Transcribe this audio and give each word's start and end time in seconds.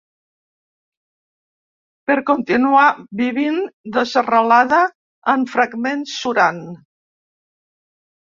Pot 2.11 2.21
continuar 2.29 2.85
vivint 3.19 3.59
desarrelada, 3.97 4.79
en 5.35 5.45
fragments 5.57 6.17
surant. 6.23 6.65